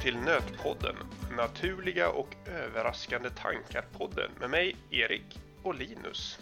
[0.00, 0.96] till Nötpodden,
[1.36, 6.38] naturliga och överraskande tankar-podden med mig, Erik och Linus.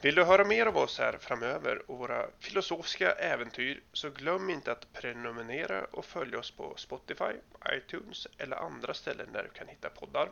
[0.00, 4.72] Vill du höra mer av oss här framöver och våra filosofiska äventyr så glöm inte
[4.72, 7.32] att prenumerera och följa oss på Spotify,
[7.72, 10.28] iTunes eller andra ställen där du kan hitta poddar.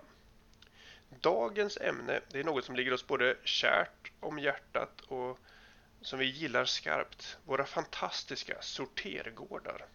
[1.20, 5.38] Dagens ämne det är något som ligger oss både kärt om hjärtat och
[6.00, 7.38] som vi gillar skarpt.
[7.44, 9.86] Våra fantastiska sortergårdar.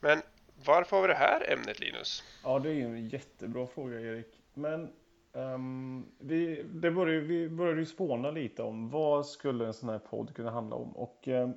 [0.00, 0.22] Men
[0.64, 2.22] varför har vi det här ämnet Linus?
[2.44, 4.42] Ja, det är en jättebra fråga Erik.
[4.54, 4.92] Men
[5.32, 9.98] um, vi, det började, vi började ju spåna lite om vad skulle en sån här
[9.98, 10.96] podd kunna handla om.
[10.96, 11.48] Och uh,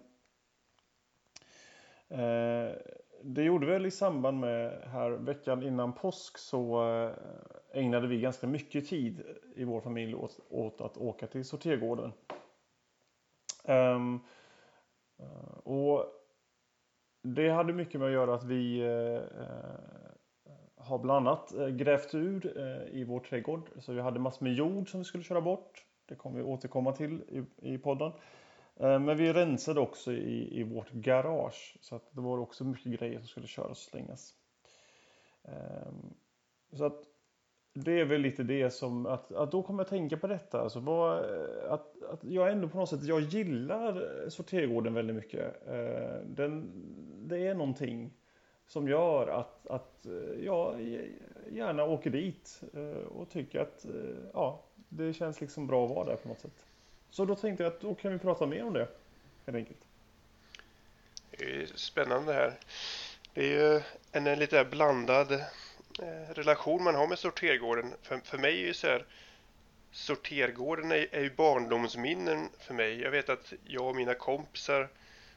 [2.20, 2.72] uh,
[3.24, 7.12] det gjorde väl i samband med här veckan innan påsk så eh,
[7.74, 9.24] ägnade vi ganska mycket tid
[9.56, 12.12] i vår familj åt, åt att åka till sortergården.
[13.68, 14.20] Um,
[15.64, 16.06] och
[17.22, 20.00] det hade mycket med att göra att vi eh, eh
[20.80, 23.70] har bland annat eh, grävt ur eh, i vår trädgård.
[23.80, 25.86] Så vi hade massor med jord som vi skulle köra bort.
[26.06, 28.12] Det kommer vi återkomma till i, i podden.
[28.76, 31.78] Eh, men vi rensade också i, i vårt garage.
[31.82, 34.34] Så att det var också mycket grejer som skulle köras och slängas.
[35.44, 36.14] Ehm,
[36.74, 37.04] så att
[37.84, 40.62] det är väl lite det som, att, att då kommer jag tänka på detta.
[40.62, 45.16] Alltså vad, eh, att, att jag ändå på något sätt, jag gillar eh, sortergården väldigt
[45.16, 45.68] mycket.
[45.68, 46.72] Eh, den,
[47.28, 48.12] det är någonting
[48.68, 50.82] som gör att, att eh, jag
[51.52, 53.92] gärna åker dit eh, och tycker att eh,
[54.34, 56.66] ja, det känns liksom bra att vara där på något sätt.
[57.10, 58.88] Så då tänkte jag att då kan vi prata mer om det,
[59.46, 59.88] helt enkelt.
[61.32, 62.54] Det är spännande här.
[63.34, 65.28] Det är ju en lite blandad
[66.02, 67.94] Eh, relation man har med sortergården.
[68.02, 69.06] För, för mig är ju så här,
[69.92, 73.02] sortergården är, är ju barndomsminnen för mig.
[73.02, 74.90] Jag vet att jag och mina kompisar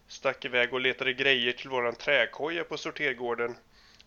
[0.09, 3.57] stack iväg och letade grejer till våran träkoja på sortergården.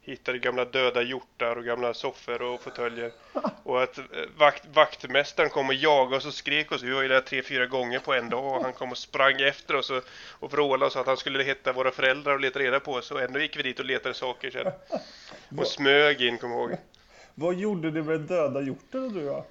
[0.08, 3.12] Hittade gamla döda hjortar och gamla soffor och fåtöljer.
[3.64, 4.04] Och att eh,
[4.38, 6.84] vakt, vaktmästaren kom och jagade oss och skrek oss.
[6.84, 9.42] Vi var ju där tre, fyra gånger på en dag och han kom och sprang
[9.42, 10.04] efter oss och,
[10.40, 13.12] och vrålade och sa att han skulle hitta våra föräldrar och leta reda på oss.
[13.12, 14.72] Och ändå gick vi dit och letade saker sen.
[15.60, 16.78] Och smög in, kom ihåg.
[17.36, 19.46] Vad gjorde du med döda hjorten du då?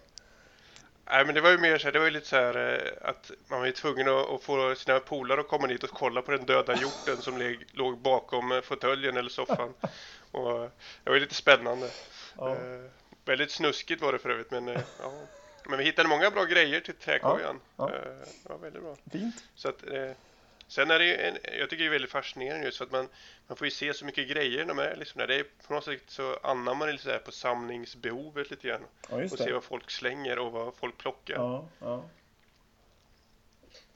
[1.07, 3.09] Nej men det var ju mer så här, det var ju lite så här eh,
[3.09, 6.23] att man var ju tvungen att, att få sina polare att komma dit och kolla
[6.23, 9.75] på den döda hjorten som leg, låg bakom eh, fåtöljen eller soffan.
[10.31, 10.71] Och
[11.05, 11.91] det var ju lite spännande.
[12.39, 12.51] Ja.
[12.51, 12.91] Eh,
[13.25, 15.13] väldigt snuskigt var det för övrigt men eh, ja.
[15.69, 17.61] Men vi hittade många bra grejer till träkojan.
[17.77, 17.97] Ja, ja.
[17.97, 18.97] Eh, det var väldigt bra.
[19.13, 19.45] Fint.
[19.55, 20.11] Så att, eh,
[20.69, 23.09] Sen är det ju en, jag tycker det är väldigt fascinerande just för att man,
[23.47, 25.27] man får ju se så mycket grejer när man är liksom där.
[25.27, 28.85] Det är på något sätt så anammar det lite på samlingsbehovet lite grann.
[29.11, 31.35] Ja, och se vad folk slänger och vad folk plockar.
[31.35, 32.05] Ja, ja.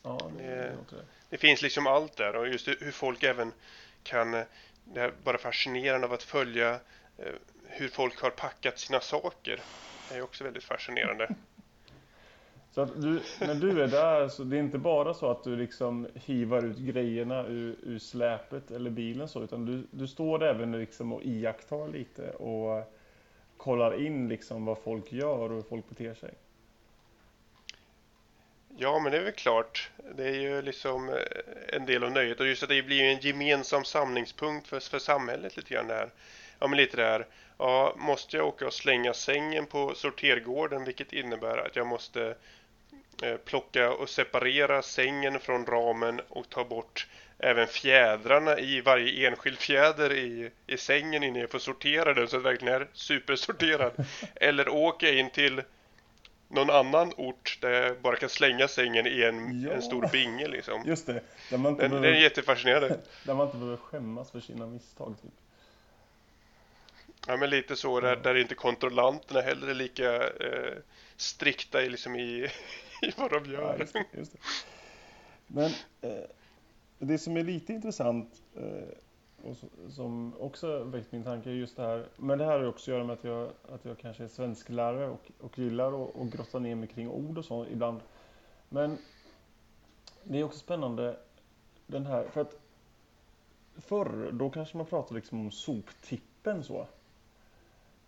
[0.02, 3.52] ja det, det, det, finns liksom allt där och just hur folk även
[4.02, 4.30] kan,
[4.84, 6.80] det är bara fascinerande av att följa
[7.18, 7.32] eh,
[7.64, 9.60] hur folk har packat sina saker.
[10.08, 11.34] Det är också väldigt fascinerande.
[12.78, 15.56] Så att du, när du är där, så det är inte bara så att du
[15.56, 20.72] liksom hivar ut grejerna ur, ur släpet eller bilen så, utan du, du står även
[20.72, 22.94] liksom och iakttar lite och
[23.56, 26.34] kollar in liksom vad folk gör och hur folk beter sig.
[28.76, 29.90] Ja, men det är väl klart.
[30.16, 31.14] Det är ju liksom eh,
[31.76, 35.56] en del av nöjet och just att det blir en gemensam samlingspunkt för, för samhället
[35.56, 36.10] lite grann det här.
[36.58, 37.26] Ja, men lite det här.
[37.58, 42.34] Ja, måste jag åka och slänga sängen på sortergården, vilket innebär att jag måste Eh,
[43.44, 47.06] plocka och separera sängen från ramen och ta bort
[47.38, 52.36] även fjädrarna i varje enskild fjäder i, i sängen innan jag får sortera den så
[52.36, 53.92] att den verkligen är supersorterad.
[54.34, 55.62] Eller åka in till
[56.48, 59.72] någon annan ort där jag bara kan slänga sängen i en, ja.
[59.72, 60.82] en stor binge liksom.
[60.86, 61.22] Just det.
[61.50, 62.98] Där man inte den, behöver, den är jättefascinerande.
[63.24, 65.14] Där man inte behöver skämmas för sina misstag.
[65.22, 65.30] Typ.
[67.26, 70.72] Ja men lite så där, där inte kontrollanterna heller är lika eh,
[71.16, 72.48] strikta i, liksom i,
[73.02, 73.62] i vad de gör.
[73.62, 74.38] Ja, just det, just det.
[75.46, 76.24] Men eh,
[76.98, 78.88] det som är lite intressant eh,
[79.42, 79.56] och
[79.90, 82.06] som också väckt min tanke är just det här.
[82.16, 85.08] Men det här har också att göra med att jag, att jag kanske är svensklärare
[85.08, 88.00] och, och gillar att och grotta ner mig kring ord och så ibland.
[88.68, 88.98] Men
[90.22, 91.16] det är också spännande
[91.86, 92.56] den här, för att
[93.76, 96.86] förr då kanske man pratade liksom om soptippen så.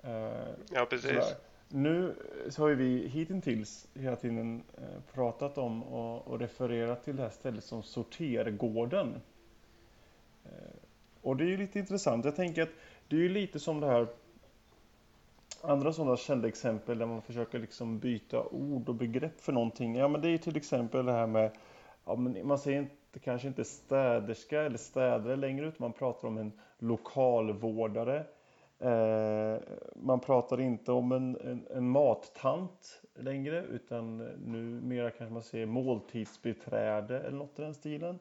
[0.03, 1.11] Eh, ja, precis.
[1.11, 1.50] Sådär.
[1.73, 2.15] Nu
[2.49, 7.23] så har ju vi hittills hela tiden eh, pratat om och, och refererat till det
[7.23, 9.21] här stället som sortergården.
[10.45, 10.51] Eh,
[11.23, 12.25] och det är ju lite intressant.
[12.25, 12.75] Jag tänker att
[13.09, 14.07] det är ju lite som det här
[15.63, 19.95] andra sådana kända exempel där man försöker liksom byta ord och begrepp för någonting.
[19.95, 21.51] Ja, men det är till exempel det här med,
[22.05, 26.39] ja, men man säger inte, kanske inte städerska eller städare längre, utan man pratar om
[26.39, 28.27] en lokalvårdare
[29.95, 37.21] man pratar inte om en, en, en mattant längre utan numera kanske man säger måltidsbiträde
[37.21, 38.19] eller något i den stilen.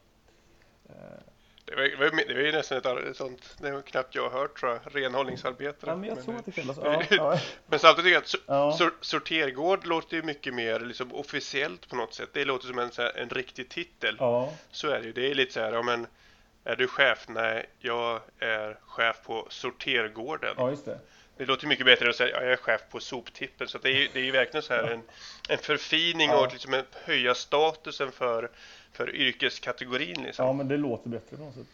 [1.68, 4.72] Det var, det var ju nästan ett, sånt, det var knappt jag har hört tror
[4.72, 5.92] jag, renhållningsarbetare.
[5.92, 7.40] Ja, men jag tror att det kallas ja, ja.
[7.68, 8.92] Men samtidigt jag att ja.
[9.02, 12.30] sortergård låter ju mycket mer liksom officiellt på något sätt.
[12.34, 14.16] Det låter som en, så här, en riktig titel.
[14.20, 14.54] Ja.
[14.72, 15.14] Så är det ju.
[15.14, 16.08] Det är lite så här, ja men
[16.64, 17.26] är du chef?
[17.28, 20.54] Nej, jag är chef på sortergården.
[20.58, 21.00] Ja, just det.
[21.38, 23.68] Det låter mycket bättre att säga jag är chef på soptippen.
[23.68, 25.02] Så det är ju det är verkligen så här en,
[25.50, 26.46] en förfining ja.
[26.46, 28.50] och liksom en höja statusen för
[28.92, 30.46] för yrkeskategorin liksom.
[30.46, 31.68] Ja, men det låter bättre på något sätt.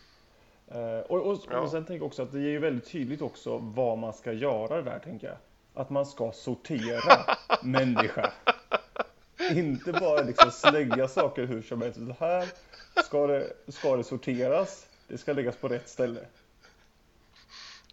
[0.68, 1.60] Eh, och, och, ja.
[1.60, 4.33] och sen tänker jag också att det är ju väldigt tydligt också vad man ska
[4.33, 5.38] göra där, tänker jag.
[5.74, 8.33] Att man ska sortera människa.
[9.51, 12.00] Inte bara liksom slänga saker hur som helst.
[12.19, 12.48] Här
[13.04, 14.88] ska det, ska det sorteras.
[15.07, 16.19] Det ska läggas på rätt ställe.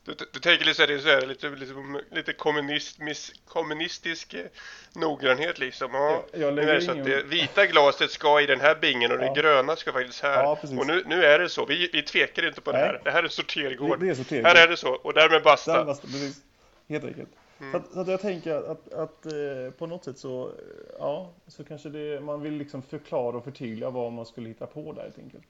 [0.04, 1.74] Du, du tänker lite, så här, lite, lite,
[2.10, 4.46] lite kommunist, miss, kommunistisk eh,
[4.92, 5.94] noggrannhet liksom.
[5.94, 7.00] Ja, jag, jag det så ingen...
[7.00, 9.34] att det vita glaset ska i den här bingen och ja.
[9.34, 10.42] det gröna ska faktiskt här.
[10.42, 11.66] Ja, och nu, nu är det så.
[11.66, 12.80] Vi, vi tvekar inte på Nej.
[12.80, 13.00] det här.
[13.04, 14.00] Det här är sortergård.
[14.00, 14.46] Det, det är sortergård.
[14.46, 14.90] Här är det så.
[14.90, 15.76] Och därmed basta.
[15.76, 16.42] Där basta precis.
[16.88, 17.28] Helt enkelt.
[17.60, 17.72] Mm.
[17.72, 20.52] Så, att, så, att, jag tänker att, att eh, på något sätt så,
[20.98, 24.92] ja, så kanske det, man vill liksom förklara och förtydliga vad man skulle hitta på
[24.92, 25.46] där helt enkelt.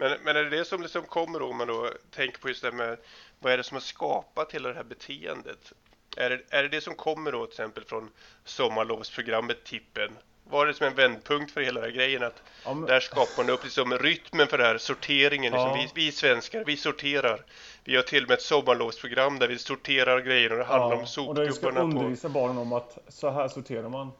[0.00, 2.72] Men, men är det det som liksom kommer om man då tänker på just det
[2.72, 2.96] med
[3.38, 5.72] vad är det som har skapat hela det här beteendet?
[6.16, 8.10] Är det, är det det som kommer då till exempel från
[8.44, 10.10] sommarlovsprogrammet Tippen?
[10.50, 12.86] Var det som en vändpunkt för hela den här grejen att ja, men...
[12.86, 15.52] där skapar man upp liksom rytmen för den här sorteringen?
[15.52, 15.68] Liksom.
[15.68, 15.88] Ja.
[15.94, 17.44] Vi, vi svenskar, vi sorterar.
[17.84, 21.00] Vi har till och med ett sommarlovsprogram där vi sorterar grejer och det handlar ja,
[21.00, 21.40] om sopgubbarna.
[21.40, 22.32] Och där ska undervisa på...
[22.32, 24.12] barnen om att så här sorterar man.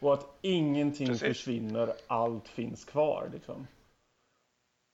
[0.00, 1.28] Och att ingenting Precis.
[1.28, 3.66] försvinner, allt finns kvar liksom.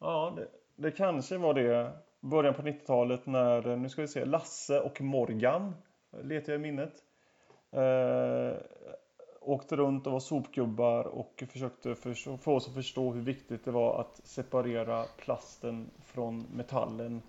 [0.00, 1.92] Ja, det, det kanske var det.
[2.20, 5.74] Början på 90-talet när, nu ska vi se, Lasse och Morgan
[6.22, 6.92] letar jag i minnet.
[7.72, 8.56] Eh,
[9.40, 13.70] åkte runt och var sopgubbar och försökte för, få oss att förstå hur viktigt det
[13.70, 17.22] var att separera plasten från metallen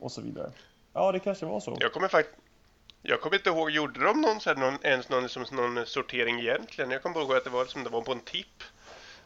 [0.00, 0.50] och så vidare.
[0.92, 1.76] Ja, det kanske var så.
[1.80, 2.38] Jag kommer faktiskt
[3.02, 6.40] jag kommer inte ihåg, gjorde de någon, så här, någon, ens någon, som, någon sortering
[6.40, 6.90] egentligen?
[6.90, 8.62] Jag kommer bara ihåg att det var som det var på en tipp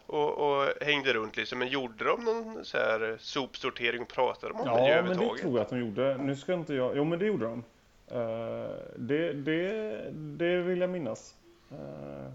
[0.07, 1.59] och, och, hängde runt liksom.
[1.59, 5.37] Men gjorde de någon så här sopsortering och pratade om ja, det Ja, men det
[5.39, 6.17] tror jag att de gjorde.
[6.19, 6.97] Nu ska inte jag...
[6.97, 7.65] Jo, men det gjorde de.
[8.13, 11.35] Uh, det, det, det vill jag minnas.
[11.73, 11.79] Uh,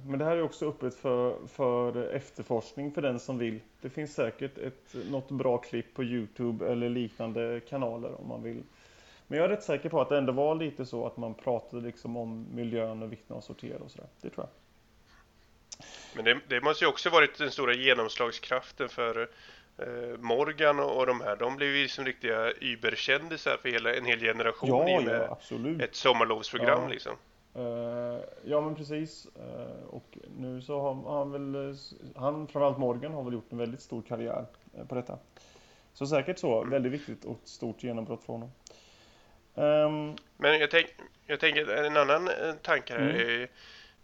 [0.07, 3.59] men det här är också öppet för, för efterforskning för den som vill.
[3.81, 8.63] Det finns säkert ett, något bra klipp på Youtube eller liknande kanaler om man vill.
[9.27, 11.81] Men jag är rätt säker på att det ändå var lite så att man pratade
[11.81, 14.07] liksom om miljön och vikten av att sortera och sådär.
[14.21, 14.49] Det tror jag.
[16.17, 19.29] Men det, det, måste ju också varit den stora genomslagskraften för
[19.77, 21.35] eh, Morgan och, de här.
[21.35, 25.31] De blev ju liksom riktiga überkändisar för hela, en hel generation ja, i med ja,
[25.31, 25.81] absolut.
[25.81, 26.89] ett sommarlovsprogram ja.
[26.89, 27.13] liksom.
[27.55, 29.27] Uh, ja men precis.
[29.35, 31.75] Uh, och nu så har han väl,
[32.15, 34.45] han framförallt Morgan har väl gjort en väldigt stor karriär
[34.87, 35.19] på detta.
[35.93, 36.69] Så säkert så, mm.
[36.69, 38.51] väldigt viktigt och stort genombrott för honom.
[39.55, 40.87] Um, men jag, tänk,
[41.25, 42.29] jag tänker en annan
[42.61, 43.15] tanke här mm.
[43.15, 43.47] är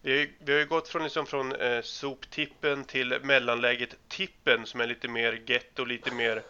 [0.03, 4.88] vi, vi har ju gått från, liksom från eh, soptippen till mellanläget tippen som är
[4.88, 6.41] lite mer getto, lite mer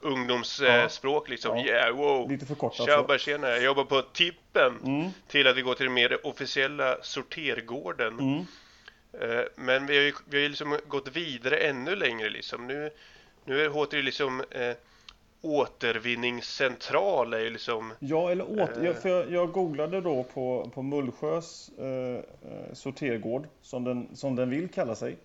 [0.00, 1.58] ungdomsspråk eh, liksom.
[1.58, 1.64] Ja.
[1.64, 2.30] Yeah, wow.
[2.30, 2.86] Lite förkortat.
[2.86, 4.78] Tjabba tjena, jag jobbar på tippen.
[4.84, 5.10] Mm.
[5.28, 8.18] Till att vi går till den mer officiella sortergården.
[8.18, 8.46] Mm.
[9.20, 12.66] Eh, men vi har ju vi har liksom gått vidare ännu längre liksom.
[12.66, 12.90] Nu,
[13.44, 14.72] nu är det liksom eh,
[15.46, 17.92] återvinningscentral är ju liksom...
[17.98, 18.86] Ja, eller åter...
[18.86, 18.94] Eh...
[18.94, 24.50] för jag, jag, googlade då på, på Mullsjös eh, eh, sortergård, som den, som den
[24.50, 25.16] vill kalla sig.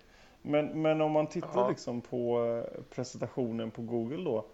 [0.42, 2.64] Men, men om man tittar liksom på eh,
[2.94, 4.46] presentationen på Google då,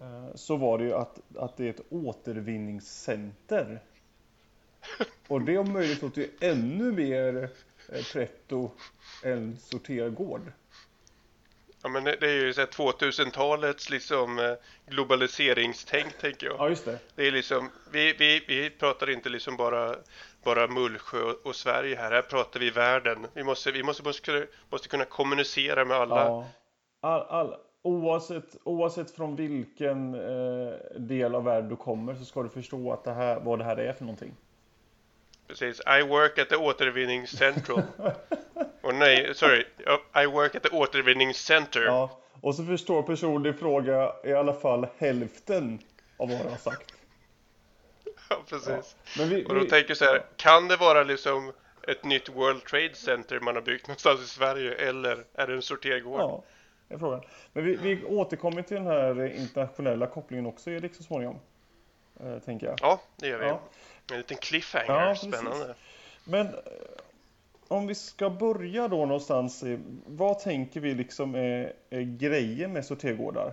[0.00, 3.82] eh, så var det ju att, att det är ett återvinningscenter.
[5.28, 7.50] Och det om möjligt låter ju ännu mer
[7.88, 8.70] eh, pretto
[9.24, 10.52] än sortergård.
[11.82, 14.52] Ja men det, är ju så 2000-talets liksom eh,
[14.86, 16.56] globaliseringstänk tänker jag.
[16.58, 16.98] Ja just det.
[17.14, 19.94] Det är liksom, vi, vi, vi pratar inte liksom bara,
[20.44, 23.26] bara Mullsjö och Sverige här, här pratar vi världen.
[23.34, 26.24] Vi måste, vi måste, måste, måste kunna kommunicera med alla.
[26.24, 26.46] Ja.
[27.02, 32.48] All, all, oavsett, oavsett från vilken eh, del av världen du kommer så ska du
[32.48, 34.34] förstå att det här, vad det här är för någonting.
[35.50, 37.82] Precis, I work at the återvinningscentral.
[38.80, 39.64] Och nej, sorry.
[40.14, 41.82] I work at the återvinningscenter.
[41.82, 45.78] Ja, och så förstår personen i fråga i alla fall hälften
[46.16, 46.94] av vad han har sagt.
[48.30, 48.96] Ja, precis.
[49.18, 51.52] Men vi, Och då vi, tänker jag så här, kan det vara liksom
[51.88, 55.62] ett nytt World Trade Center man har byggt någonstans i Sverige eller är det en
[55.62, 56.20] sortergård?
[56.20, 56.42] Ja,
[56.88, 57.22] det är frågan.
[57.52, 61.38] Men vi, vi återkommer till den här internationella kopplingen också Erik så småningom.
[62.20, 62.78] Eh, tänker jag.
[62.80, 63.46] Ja, det gör vi.
[63.46, 63.60] Ja.
[64.10, 65.34] En liten cliffhanger, Ja, precis.
[65.34, 65.74] spännande.
[66.24, 66.52] Men eh,
[67.68, 69.64] om vi ska börja då någonstans,
[70.06, 73.52] vad tänker vi liksom är, är grejen med sortergårdar?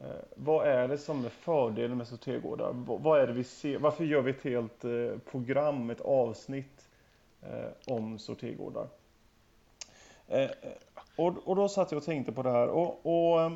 [0.00, 2.72] Eh, vad är det som är fördelen med sortergårdar?
[2.72, 3.78] V- vad är det vi ser?
[3.78, 6.88] Varför gör vi ett helt eh, program, ett avsnitt
[7.42, 8.88] eh, om sortergårdar?
[11.16, 13.52] Och, och då satt jag och tänkte på det här och, och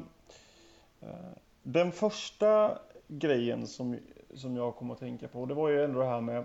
[1.63, 3.97] den första grejen som,
[4.35, 6.45] som jag kom att tänka på, det var ju ändå det här med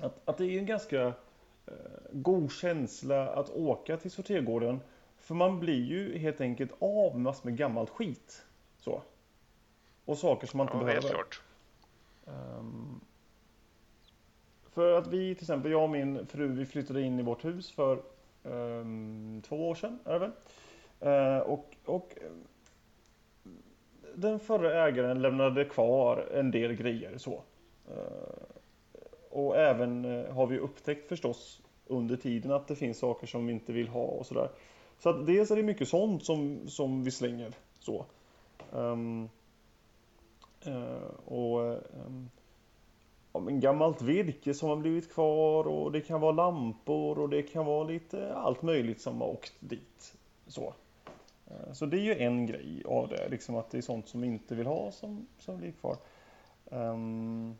[0.00, 1.02] att, att det är en ganska
[1.66, 1.74] eh,
[2.12, 4.80] god känsla att åka till sortergården.
[5.18, 8.42] För man blir ju helt enkelt av med massor med gammalt skit.
[8.78, 9.02] Så.
[10.04, 11.02] Och saker som man inte Ja, behöver.
[11.02, 11.42] helt klart.
[12.26, 13.00] Ehm,
[14.70, 17.70] för att vi till exempel, jag och min fru, vi flyttade in i vårt hus
[17.70, 18.02] för
[18.44, 20.32] ehm, två år sedan, är det väl?
[21.00, 22.16] Eh, och, och
[24.16, 27.42] den förra ägaren lämnade kvar en del grejer så.
[27.88, 28.56] Eh,
[29.30, 33.52] och även eh, har vi upptäckt förstås under tiden att det finns saker som vi
[33.52, 34.50] inte vill ha och sådär.
[34.98, 38.06] Så att dels är det mycket sånt som, som vi slänger så.
[38.70, 39.28] Um,
[40.66, 41.60] uh, och
[42.06, 42.30] um,
[43.32, 47.42] ja, men gammalt virke som har blivit kvar och det kan vara lampor och det
[47.42, 50.16] kan vara lite allt möjligt som har åkt dit.
[50.46, 50.74] Så,
[51.72, 54.26] så det är ju en grej av det, liksom att det är sånt som vi
[54.26, 55.96] inte vill ha som, som blir kvar.
[56.70, 57.56] Ehm,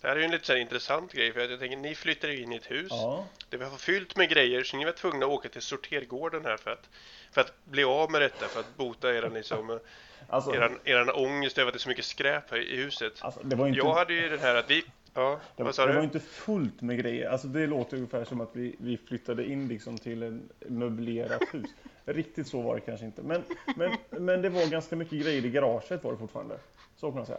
[0.00, 2.28] Det här är ju en lite så intressant grej för att jag tänker, ni flyttar
[2.28, 5.26] ju in i ett hus ja, Det var fyllt med grejer så ni var tvungna
[5.26, 6.88] att åka till sortergården här för att,
[7.32, 9.80] för att bli av med detta, för att bota eran, liksom,
[10.28, 13.12] alltså, eran, eran ångest över att det är så mycket skräp här i huset.
[13.20, 16.02] alltså var inte, Jag hade ju den här att vi, ja, det, sa det var
[16.02, 17.28] inte fullt med grejer.
[17.28, 21.70] Alltså det låter ungefär som att vi, vi flyttade in liksom till en möblerat hus.
[22.06, 23.22] Riktigt så var det kanske inte.
[23.22, 23.44] Men,
[23.76, 26.58] men, men det var ganska mycket grejer i garaget var det fortfarande.
[26.96, 27.38] Så kan man säga.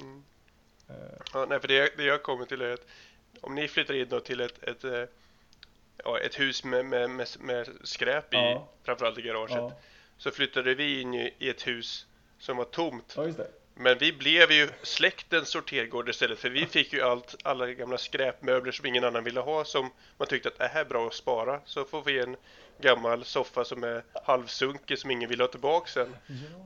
[0.00, 0.22] Mm.
[0.88, 0.94] Eh,
[1.34, 2.86] Ja, nej, för det, jag- det jag kommer till är att
[3.40, 5.04] om ni flyttar in då till ett, ett, eh,
[6.04, 8.68] ja, ett hus med, med, med, med skräp i, Ja.
[8.82, 9.72] framförallt i garaget, ja,
[10.18, 12.06] så flyttade vi in i, i ett hus
[12.38, 13.12] som var tomt.
[13.16, 13.50] ja, just det.
[13.74, 18.72] Men vi blev ju släktens sortergård istället för vi fick ju allt, alla gamla skräpmöbler
[18.72, 21.60] som ingen annan ville ha som man tyckte att det här är bra att spara.
[21.64, 22.36] Så får vi en
[22.80, 26.16] gammal soffa som är halvsunkig som ingen vill ha tillbaka sen.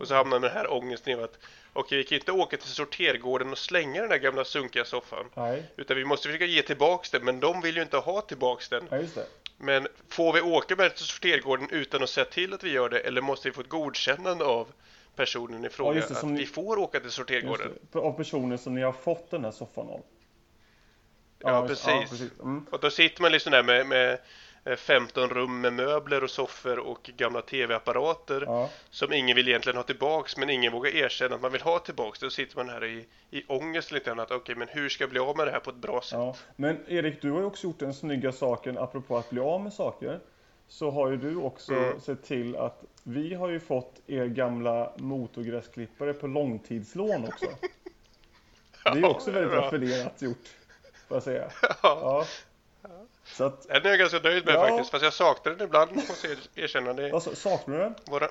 [0.00, 1.38] Och så hamnar den här ångesten i att
[1.73, 5.26] okej, vi kan inte åka till sortergården och slänga den här gamla sunkiga soffan.
[5.35, 8.68] Nej, Utan vi måste försöka ge tillbaks den, men de vill ju inte ha tillbaks
[8.68, 8.88] den.
[8.90, 9.23] ja.
[9.56, 12.88] Men får vi åka med den till sortergården utan att säga till att vi gör
[12.88, 14.68] det, eller måste vi få ett godkännande av
[15.16, 17.73] personen i fråga det, att ni- vi får åka till sortergården?
[17.92, 20.02] Av personer som ni har fått den här soffan av.
[21.38, 22.23] Ja, just- precis.
[22.40, 22.66] Mm.
[22.71, 24.18] Och då sitter man liksom där med, med
[24.76, 29.83] 15 rum med möbler och soffor och gamla tv-apparater Ja, som ingen vill egentligen ha
[29.83, 32.18] tillbaks men ingen vågar erkänna att man vill ha tillbaks.
[32.18, 35.11] Då sitter man här i, i ångest lite grann att okej, men hur ska jag
[35.11, 36.12] bli av med det här på ett bra sätt?
[36.18, 36.37] ja.
[36.56, 39.73] Men Erik, du har ju också gjort den snygga saken, apropå att bli av med
[39.73, 40.21] saker.
[40.68, 42.00] Så har ju du också Mm.
[42.00, 47.47] sett till att vi har ju fått er gamla motorgräsklippare på långtidslån också.
[48.85, 50.49] Det är också det väldigt raffinerat gjort,
[51.09, 51.50] får jag säga.
[51.83, 52.25] Ja.
[53.24, 54.68] Så att, den är jag ganska nöjd med Ja.
[54.68, 54.90] faktiskt.
[54.90, 56.92] Fast jag saknar den ibland, måste jag erkänna.
[56.92, 57.12] Det.
[57.12, 57.94] alltså, saknar du den?
[58.06, 58.28] Våra...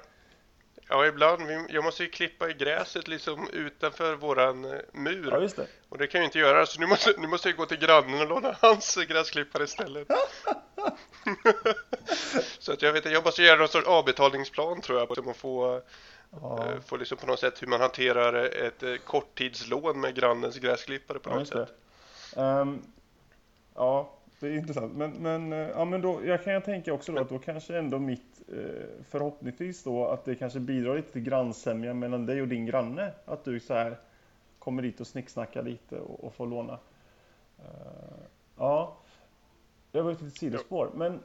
[0.89, 1.47] Ja, ibland.
[1.47, 5.27] Vi- Jag måste ju klippa i gräset liksom utanför våran eh, mur.
[5.31, 5.67] Ja, just det.
[5.89, 7.77] Och det kan jag ju inte göra, så nu måste, nu måste jag gå till
[7.77, 10.07] grannen och låna hans gräsklippare istället.
[12.59, 15.81] så att jag vet jag måste göra någon sorts avbetalningsplan tror jag, om att få,
[16.41, 20.57] Ja, eh, få liksom på något sätt hur man hanterar ett eh, korttidslån med grannens
[20.57, 21.65] gräsklippare på ja något just det.
[21.65, 22.37] sätt.
[22.37, 22.81] Ehm,
[23.75, 24.93] ja, det är intressant.
[24.97, 27.99] Men, men, eh, ja, men då, jag kan tänka också då att då kanske ändå
[27.99, 32.65] mitt, eh, förhoppningsvis då, att det kanske bidrar lite till grannsämja mellan dig och din
[32.65, 33.11] granne.
[33.25, 33.97] Att du så här
[34.59, 36.79] kommer dit och snicksnackar lite och, och får låna.
[37.59, 38.23] Eh,
[38.57, 38.97] ja,
[39.91, 41.19] det var ett litet sidospår, men...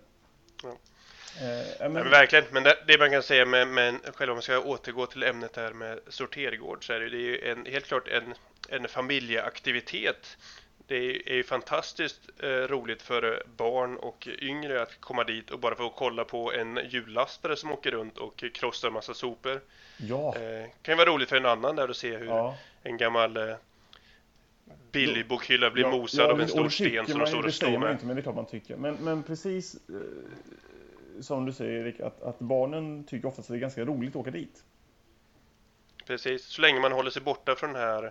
[0.62, 0.68] Ja.
[0.68, 4.32] Eh, ja, Ja, men, men verkligen, men det, det man kan säga med, med själva
[4.32, 7.50] om man ska återgå till ämnet här med sortergård så är det, det är ju
[7.50, 8.34] en, helt klart en,
[8.68, 10.38] en familjeaktivitet.
[10.88, 15.75] Det är, ju fantastiskt eh, roligt för barn och yngre att komma dit och bara
[15.75, 19.61] få kolla på en hjullastare som åker runt och krossar en massa sopor.
[19.97, 22.57] ja, Eh, kan ju vara roligt för en annan där att se hur ja.
[22.83, 23.54] en gammal eh,
[24.92, 27.78] billig bokhylla blir Ja, mosad ja, av en stor sten som de står och ju
[27.78, 27.92] med.
[27.92, 28.76] inte, men det är klart man tycker.
[28.76, 33.59] Men, men precis eh, som du säger Erik, att, att barnen tycker oftast att det
[33.59, 34.64] är ganska roligt att åka dit.
[36.07, 38.11] Precis, så länge man håller sig borta från den här eh,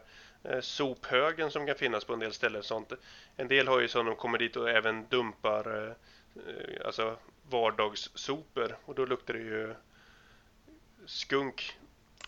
[0.62, 2.63] sophögen som kan finnas på en del ställen.
[2.63, 2.94] Sånt.
[3.36, 5.91] En del har ju så de kommer dit och även dumpar eh,
[6.48, 7.17] eh, alltså
[7.50, 9.74] vardagssopor och då luktar det ju
[11.06, 11.77] skunk.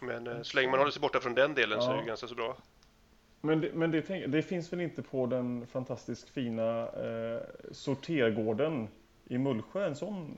[0.01, 2.06] Men eh, så länge man håller sig borta från den delen så är det Ja.
[2.06, 2.58] ganska så bra.
[3.42, 8.88] Men, det, men det, det finns väl inte på den fantastiskt fina eh, sortergården
[9.25, 10.38] i Mullsjö en sån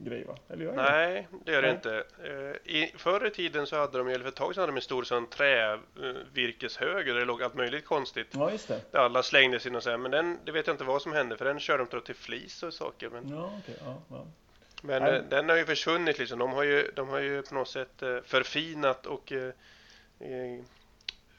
[0.00, 0.36] grej va?
[0.48, 0.72] Eller gör?
[0.76, 2.04] Nej, det gör det inte.
[2.24, 4.76] Eh, I, förr i tiden så hade de, eller för ett tag sedan hade de
[4.76, 8.26] en stor sån trävirkeshög där det låg allt möjligt konstigt.
[8.30, 8.80] Ja, just det.
[8.92, 11.12] Där alla slängde sin och så här, men den, det vet jag inte vad som
[11.12, 13.08] hände för den körde de till flis och saker.
[13.10, 13.74] Men, Ja, okej.
[13.84, 14.26] ja, ja.
[14.82, 15.16] men Nej.
[15.16, 16.38] eh, den har ju försvunnit liksom.
[16.38, 19.32] De har ju, de har ju på något sätt eh, förfinat och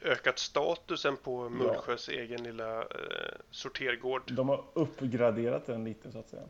[0.02, 2.88] ökat statusen på Mullsjös egen lilla
[3.52, 4.22] sortergård.
[4.32, 6.44] De har uppgraderat den lite så att säga.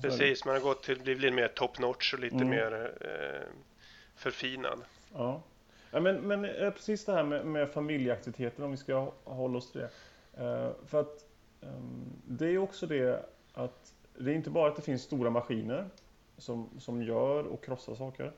[0.00, 2.48] Precis, man har gått till, blivit lite mer top notch och lite Mm.
[2.48, 3.48] mer eh,
[4.16, 4.80] förfinad.
[5.14, 5.42] Ja.
[5.90, 9.58] ja men, men eh, precis det här med, med familjeaktiviteter om vi ska hå- hålla
[9.58, 9.90] oss till det.
[10.44, 11.24] Eh, för att
[11.62, 15.88] ehm, det är också det att det är inte bara att det finns stora maskiner
[16.38, 18.32] som, som gör och krossar saker.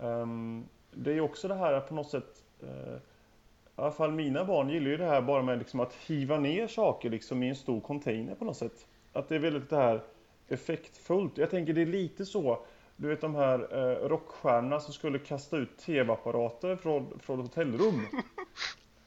[0.00, 4.44] Ehm, det är också det här att på något sätt eh, i alla fall mina
[4.44, 7.56] barn gillar ju det här bara med liksom att hiva ner saker liksom i en
[7.56, 8.86] stor container på något sätt.
[9.12, 10.00] Att det är väldigt det här
[10.48, 11.38] effektfullt.
[11.38, 12.58] Jag tänker det är lite så
[12.96, 18.06] du vet de här eh, rockstjärnorna som skulle kasta ut tv-apparater från, från hotellrum.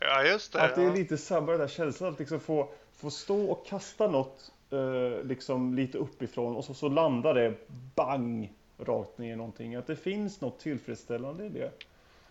[0.02, 0.62] Ja, just det.
[0.62, 0.94] Att det är ja.
[0.94, 5.74] lite samma den där känslan att liksom få, få stå och kasta något eh, liksom
[5.74, 7.54] lite uppifrån och så, så landar det
[7.96, 9.76] bang rakt ner i någonting.
[9.76, 11.72] Att det finns något tillfredsställande i det.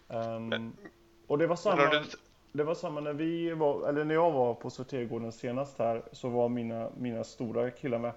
[0.08, 0.72] Ehm,
[1.26, 2.04] och det var samma,
[2.52, 6.28] det var samma när vi var, eller när jag var på sortergården senast här så
[6.28, 8.12] var mina, mina stora killar med.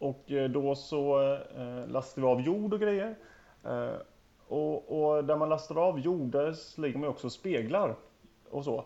[0.00, 1.22] Och eh, då så
[1.56, 3.14] eh, lastade vi av jord och grejer.
[3.64, 3.94] Eh,
[4.48, 7.96] och, och där man lastar av jord där lägger man också speglar
[8.50, 8.84] och så.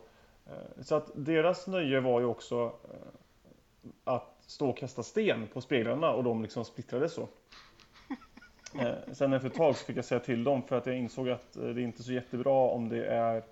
[0.81, 2.73] Så att deras nöje var ju också
[4.05, 7.29] att stå och kasta sten på speglarna och de liksom splittrades så.
[9.13, 11.53] Sen efter ett tag så fick jag säga till dem för att jag insåg att
[11.53, 13.43] det är inte så jättebra om det är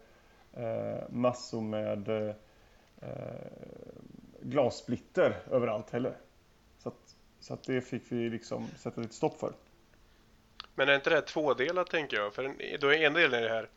[1.11, 2.35] massor med
[4.43, 6.17] glassplitter överallt heller.
[6.79, 9.53] Så att, så att det fick vi liksom sätta lite stopp för.
[10.75, 12.35] men är inte det här tvådelat tänker jag?
[12.35, 13.69] För då är en del i det här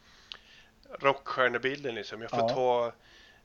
[1.00, 2.22] rockstjärnebilden liksom.
[2.22, 2.50] Jag får Ja.
[2.50, 2.92] ta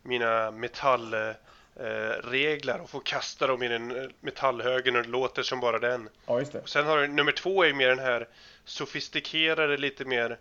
[0.03, 5.61] mina metallreglar eh, och få kasta dem i den eh, metallhögen och det låter som
[5.61, 6.09] bara den.
[6.27, 6.61] Ja, just det.
[6.61, 8.29] Och sen har du nummer två är mer den här
[8.65, 10.39] sofistikerade, lite mer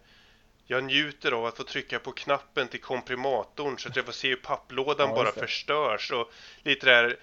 [0.65, 4.29] jag njuter av att få trycka på knappen till komprimatorn så att jag får se
[4.29, 6.31] hur papplådan Ja, bara förstörs och
[6.63, 7.17] lite där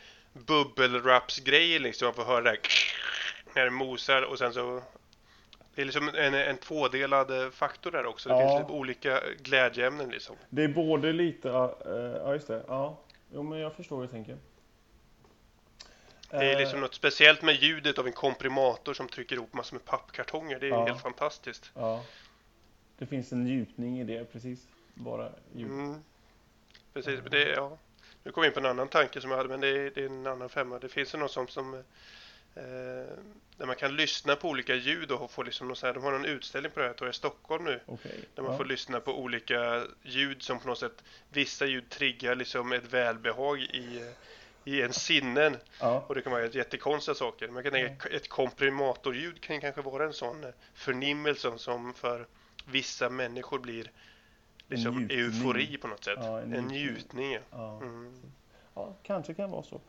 [0.46, 2.06] bubbelwraps-grejer liksom.
[2.06, 2.58] Man får höra det där
[3.54, 4.82] när det mosar och sen så
[5.74, 8.28] det är liksom en, en tvådelad eh, faktor där också.
[8.28, 8.40] Det Ja.
[8.48, 10.36] finns liksom olika glädjeämnen liksom.
[10.50, 11.54] Det är både lite, eh,
[12.24, 12.98] ja just det, ja.
[13.32, 14.36] Jo men jag förstår hur du tänker.
[16.30, 19.76] Det är Eh, liksom något speciellt med ljudet av en komprimator som trycker ihop massor
[19.76, 20.58] med pappkartonger.
[20.60, 20.86] Det är Ja.
[20.86, 21.70] helt fantastiskt.
[21.74, 22.04] Ja.
[22.98, 24.66] Det finns en njutning i det, precis.
[24.94, 25.70] Bara ljud.
[25.70, 25.94] Mm.
[26.94, 27.78] Precis, det, ja.
[28.26, 30.00] Nu kom jag in på en annan tanke som jag hade, men det är, det
[30.00, 30.78] är en annan femma.
[30.78, 31.82] Det finns ju något som, som eh,
[33.56, 36.12] där man kan lyssna på olika ljud och få liksom något så här, de har
[36.12, 37.80] någon utställning på det här, tror jag, i Stockholm nu.
[37.86, 38.24] Okej.
[38.34, 38.58] Där man ja.
[38.58, 43.60] får lyssna på olika ljud som på något sätt, vissa ljud triggar liksom ett välbehag
[43.60, 44.12] i,
[44.64, 45.56] i en sinnen.
[45.80, 46.04] Ja.
[46.08, 47.48] Och det kan vara jättekonstiga saker.
[47.48, 52.26] Man kan tänka ett komprimatorljud kan kanske vara en sån förnimmelse som för
[52.64, 53.90] vissa människor blir
[54.68, 55.18] liksom njutning.
[55.18, 56.18] eufori på något sätt.
[56.20, 57.28] Ja, en en njutning.
[57.28, 57.38] njutning.
[57.50, 57.80] ja.
[57.82, 58.12] Mm.
[58.74, 59.80] ja, kanske kan vara så.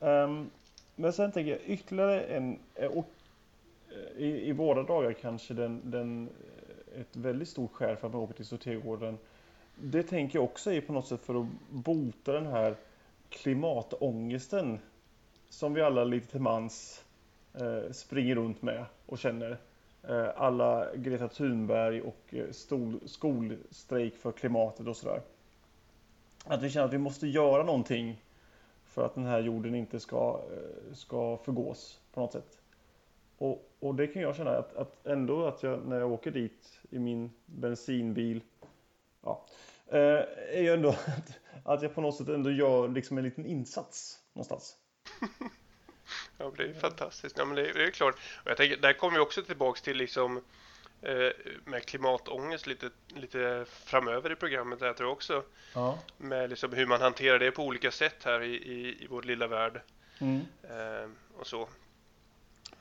[0.00, 0.50] Ehm,
[0.96, 3.10] men sen tänker jag ytterligare en, eh, och
[3.88, 6.28] eh, i, i våra dagar kanske den, den,
[6.94, 9.18] eh, ett väldigt stort skäl för att man åker till sortergården.
[9.74, 12.76] Det tänker jag också är på något sätt för att bota den här
[13.30, 14.78] klimatångesten
[15.48, 17.04] som vi alla lite till mans
[17.54, 19.58] eh, springer runt med och känner.
[20.08, 25.20] Eh, alla Greta Thunberg och eh, stol, skolstrejk för klimatet och sådär.
[26.44, 28.22] Att vi känner att vi måste göra någonting
[28.84, 32.58] för att den här jorden inte ska, eh, ska förgås på något sätt.
[33.38, 36.80] Och, och det kan jag känna att, att ändå att jag när jag åker dit
[36.90, 38.40] i min bensinbil
[39.22, 39.44] ja,
[39.88, 44.20] är ju ändå att, att jag på något sätt ändå gör liksom en liten insats
[44.32, 44.76] någonstans.
[46.38, 47.38] Ja, det är fantastiskt.
[47.38, 48.14] Ja, men det, är, det är klart.
[48.14, 50.36] Och jag tänker, där kommer vi också tillbaks till liksom
[51.02, 51.30] eh,
[51.64, 55.44] med klimatångest lite, lite framöver i programmet där tror jag också.
[55.74, 55.98] Ja.
[56.16, 59.46] Med liksom hur man hanterar det på olika sätt här i, i, i vår lilla
[59.46, 59.80] värld.
[60.18, 60.40] Mm.
[60.62, 61.62] Eh, och så.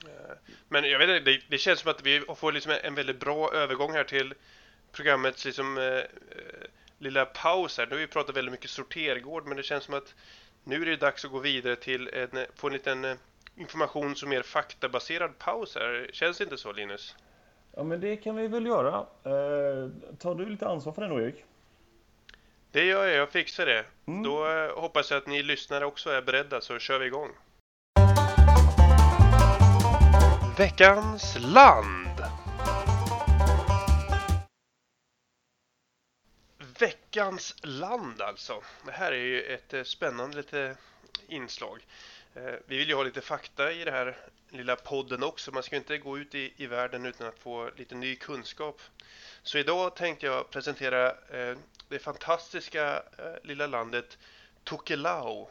[0.06, 0.36] Eh,
[0.68, 3.20] men jag vet inte, det, det känns som att vi får liksom en, en väldigt
[3.20, 4.34] bra övergång här till
[4.92, 6.06] programmets liksom, eh, eh,
[7.00, 7.86] lilla paus här.
[7.86, 10.14] Nu har vi pratat väldigt mycket sortergård, men det känns som att
[10.64, 13.18] nu är det dags att gå vidare till en, få en liten
[13.56, 16.10] information som mer faktabaserad paus här.
[16.14, 17.16] Känns det inte så Linus?
[17.76, 18.96] Ja, men det kan vi väl göra.
[19.24, 21.44] Eh, tar du lite ansvar för det då, Erik?
[22.72, 23.86] Det gör jag, jag fixar det.
[24.06, 24.24] Mm.
[24.24, 27.30] Då eh, hoppas jag att ni lyssnare också är beredda, så kör vi igång.
[30.58, 32.22] Veckans land!
[36.80, 38.62] Veckans land alltså.
[38.86, 40.78] Det här är ju ett eh, spännande lite
[41.28, 41.86] inslag.
[42.36, 44.18] Eh, vi vill ju ha lite fakta i den här
[44.50, 45.52] lilla podden också.
[45.52, 48.82] Man ska ju inte gå ut i, i världen utan att få lite ny kunskap.
[49.44, 51.58] Så idag tänkte jag presentera eh,
[51.90, 53.04] det fantastiska
[53.44, 54.18] lilla landet
[54.64, 55.48] Tokelau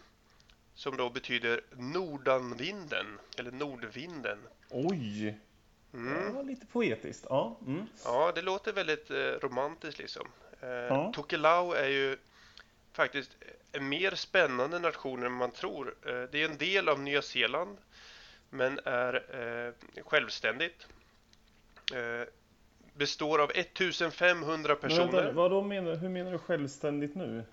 [0.74, 3.06] som då betyder Nordanvinden
[3.38, 4.38] eller Nordvinden.
[4.70, 5.38] Oj!
[5.94, 6.34] Mm.
[6.36, 7.26] Ja, lite poetiskt.
[7.28, 7.86] Ja, mm.
[8.04, 10.26] ja det låter väldigt eh, romantiskt liksom.
[10.60, 11.12] Eh, ja.
[11.14, 12.18] Tokelau är ju
[12.94, 13.36] faktiskt
[13.72, 15.94] en mer spännande nation än man tror.
[16.06, 17.78] Eh, det är en del av Nya Zeeland
[18.50, 20.86] men är eh, självständigt.
[21.94, 22.28] Eh,
[22.94, 25.06] består av 1500 personer.
[25.06, 27.44] Men vänta, vad menar, hur menar du självständigt nu?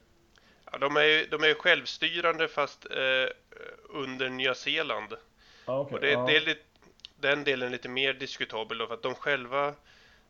[0.72, 3.30] Ja, de, är, de är självstyrande fast eh,
[3.90, 5.14] under Nya Zeeland.
[5.66, 5.96] Ah, okay.
[5.96, 6.26] och det, ah.
[6.26, 6.62] det, är lite,
[7.20, 9.74] den delen är lite mer diskutabel då, för att de själva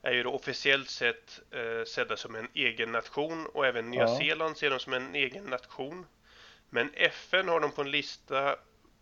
[0.02, 4.18] är ju då officiellt sett eh, sedda som en egen nation och även Nya ah.
[4.18, 6.06] Zeeland ser de som en egen nation.
[6.70, 8.56] Men FN har de på en lista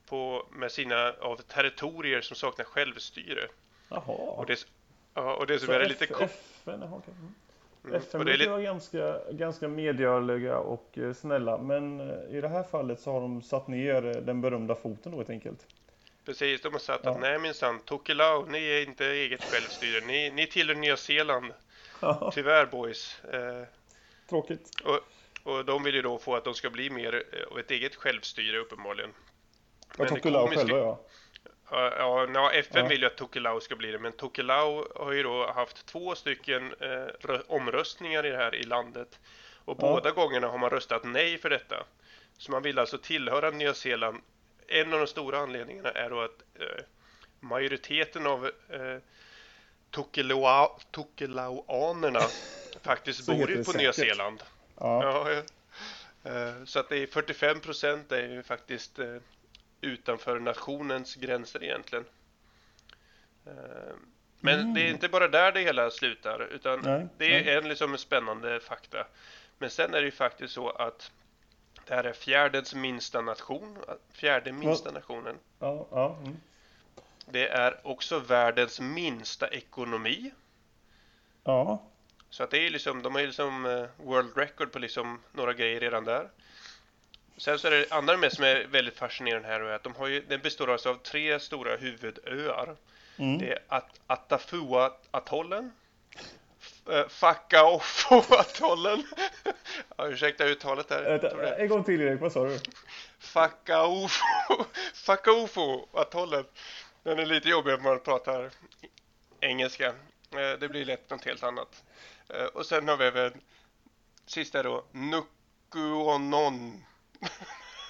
[0.05, 3.47] på, med sina av territorier som saknar självstyre.
[3.89, 4.01] Jaha.
[4.07, 4.65] Och det,
[5.13, 6.05] ja, och det som är lite...
[6.05, 7.13] FN, aha, okay.
[7.83, 7.95] Mm.
[7.95, 8.49] FN brukar lite...
[8.49, 13.21] vara ganska, ganska medgörliga och eh, snälla men eh, i det här fallet så har
[13.21, 15.65] de satt ner eh, den berömda foten då helt enkelt.
[16.25, 17.11] Precis, de har sagt ja.
[17.11, 21.53] att nej minsann, Tokelau, ni är inte eget självstyre, ni, ni tillhör Nya Zeeland.
[22.33, 23.23] Tyvärr boys.
[23.23, 23.63] Eh,
[24.29, 24.81] Tråkigt.
[24.83, 24.99] Och,
[25.43, 28.57] och de vill ju då få att de ska bli mer av ett eget självstyre
[28.57, 29.13] uppenbarligen.
[29.97, 30.99] Ja, Tokelau själva ja.
[31.71, 32.89] Ja, ja, FN ja.
[32.89, 36.73] vill ju att Tokelau ska bli det, men Tokelau har ju då haft två stycken
[36.79, 39.19] eh, omröstningar i det här i landet.
[39.65, 39.91] Och ja.
[39.93, 41.85] båda gångerna har man röstat nej för detta.
[42.37, 44.21] Så man vill alltså tillhöra Nya Zeeland.
[44.71, 46.83] En av de stora anledningarna är då att eh,
[47.39, 48.97] majoriteten av eh,
[49.91, 52.21] Tokelau Tokelauanerna
[52.81, 54.43] faktiskt bor ju på Nya Zeeland.
[54.77, 55.03] Ja.
[55.03, 55.41] ja
[56.31, 59.17] eh, så att det är 45 procent är ju faktiskt eh,
[59.81, 62.05] utanför nationens gränser egentligen.
[64.39, 64.73] Men mm.
[64.73, 67.55] det är inte bara där det hela slutar, utan nej, det är nej.
[67.55, 69.07] en liksom spännande fakta.
[69.57, 71.11] Men sen är det ju faktiskt så att
[71.89, 73.77] det här är fjärdens minsta nation,
[74.11, 75.35] fjärde minsta nationen.
[75.59, 76.37] Ja, ja, mm.
[77.25, 80.31] Det är också världens minsta ekonomi.
[81.43, 81.81] Ja.
[82.29, 85.53] Så att det är liksom, de har ju liksom eh, world record på liksom några
[85.53, 86.29] grejer redan där.
[87.37, 90.07] Sen så är det andra med som är väldigt fascinerande här är att de har
[90.07, 92.75] ju, den består alltså av tre stora huvudöar.
[93.17, 93.37] Mm.
[93.37, 95.71] Det är At Atafua-atollen,
[96.89, 99.03] äh, Fakaofo-atollen.
[99.97, 101.23] ja, ursäkta uttalet här.
[101.43, 102.59] Äh, en gång till Erik, vad sa du?
[104.93, 106.45] Fakaofo-atollen.
[107.03, 108.49] Den är lite jobbig om man pratar
[109.39, 109.87] engelska.
[110.31, 111.83] Eh, det blir lätt något helt annat.
[112.29, 113.41] Eh, och sen har vi även
[114.25, 116.83] sista då, Nukuonon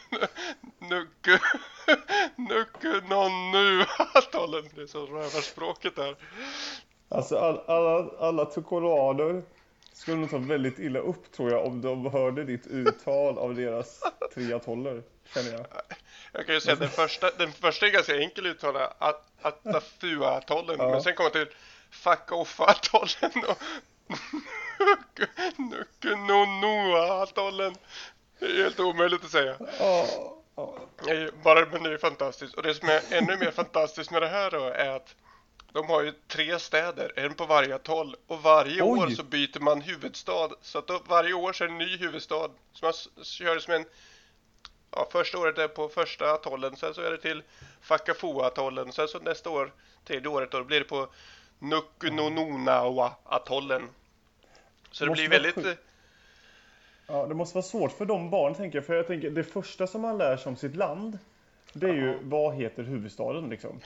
[0.80, 1.38] Nuku,
[2.36, 3.86] nuku non nu
[4.32, 4.70] talen.
[4.76, 6.16] Det är så rövarspråket där.
[7.10, 9.42] Alltså all, alla, alla tukolaner
[9.94, 14.00] skulle nog ta väldigt illa upp tror jag om de hörde ditt uttal av deras
[14.34, 15.66] tre atoller, känner jag.
[16.32, 18.94] Jag kan ju säga att den första, den första är ganska enkel att uttala,
[19.42, 20.90] Atafua-atollen, ja.
[20.90, 21.48] men sen kommer till
[21.92, 23.58] Fuck off-atollen och
[25.58, 27.76] Nukunonua-atollen.
[28.40, 29.56] Det är helt omöjligt att säga.
[31.44, 32.54] Bara, men det är fantastiskt.
[32.54, 35.16] Och det som är ännu mer fantastiskt med det här då är att
[35.74, 38.16] de har ju tre städer, en på varje atoll.
[38.28, 39.00] Och varje Oj.
[39.00, 40.50] år så byter man huvudstad.
[40.62, 42.50] Så att då, varje år så är det en ny huvudstad.
[42.74, 43.86] Så man kör som en...
[44.92, 47.44] Ja, första året är på första atollen, sen så är det till
[47.82, 48.92] Fakafua-atollen.
[48.92, 49.72] Sen så nästa år,
[50.06, 51.08] tredje året då, blir det på
[51.60, 53.88] Nukunonunawa-atollen.
[54.92, 55.78] Så det blir väldigt...
[57.08, 58.86] Ja, det måste vara svårt för de barn, tänker jag.
[58.86, 61.18] För jag tänker, det första som man lär sig om sitt land,
[61.74, 63.80] det är ju vad heter huvudstaden liksom.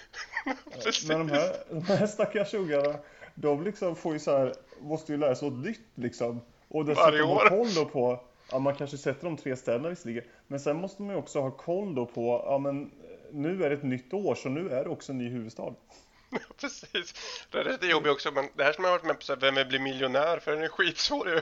[1.08, 2.96] Men de här, de här stackars ungarna,
[3.36, 6.42] de liksom får ju så här, måste ju lära sig något nytt liksom.
[6.68, 8.20] Och dessutom ha koll då på,
[8.52, 11.52] ja man kanske sätter de tre städerna visserligen, men sen måste man ju också ha
[11.52, 12.92] koll då på, ja men
[13.32, 15.74] nu är det ett nytt år, så nu är det också en ny huvudstad.
[16.62, 17.14] Precis.
[17.52, 19.34] Det är lite jobbigt också, men det här som jag har varit med på, så
[19.34, 20.40] här, vem vill bli miljonär?
[20.40, 21.42] För den är skitsvår ju.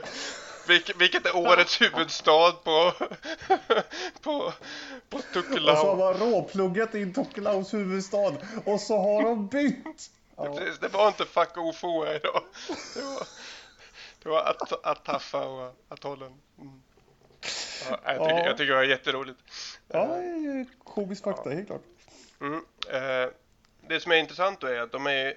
[0.68, 2.92] Vilket, vilket är årets huvudstad på,
[4.22, 4.52] på,
[5.32, 8.32] på Och så har man råpluggat in Tokelaus huvudstad
[8.64, 10.10] och så har de bytt!
[10.36, 12.42] Ja, Precis, det var inte fuck Ofoa idag.
[12.94, 13.26] Det var,
[14.22, 16.34] det var At Atafa och atollen.
[16.58, 16.82] Mm.
[17.90, 18.46] Ja, jag, tycker, Ja.
[18.46, 19.38] jag tycker det var jätteroligt.
[19.88, 20.16] ja
[20.84, 21.82] komisk fakta, helt klart.
[22.40, 22.64] Mm.
[22.88, 23.30] Eh,
[23.88, 25.34] det som är intressant då är att de är